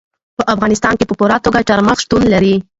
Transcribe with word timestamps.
په 0.37 0.43
افغانستان 0.53 0.93
کې 0.99 1.05
په 1.07 1.15
پوره 1.19 1.37
توګه 1.45 1.65
چار 1.69 1.79
مغز 1.87 2.01
شتون 2.05 2.21
لري. 2.33 2.55